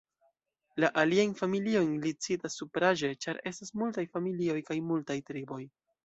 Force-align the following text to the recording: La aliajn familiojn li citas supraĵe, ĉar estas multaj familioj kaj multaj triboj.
La 0.83 0.87
aliajn 1.01 1.33
familiojn 1.41 1.91
li 2.05 2.13
citas 2.27 2.55
supraĵe, 2.61 3.11
ĉar 3.25 3.41
estas 3.51 3.71
multaj 3.81 4.05
familioj 4.17 4.57
kaj 4.71 4.79
multaj 4.93 5.19
triboj. 5.29 5.61